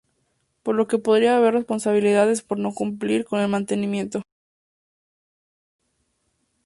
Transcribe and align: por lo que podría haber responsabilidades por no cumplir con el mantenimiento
por 0.63 0.73
lo 0.73 0.87
que 0.87 0.97
podría 0.97 1.37
haber 1.37 1.53
responsabilidades 1.53 2.41
por 2.41 2.57
no 2.57 2.73
cumplir 2.73 3.23
con 3.23 3.39
el 3.39 3.47
mantenimiento 3.49 4.23